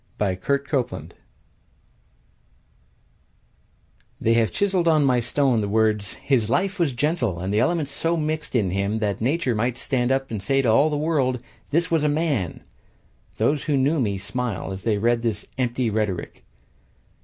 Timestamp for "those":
13.37-13.65